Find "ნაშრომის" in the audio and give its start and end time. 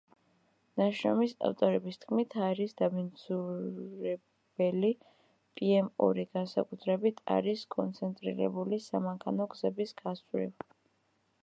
0.81-1.33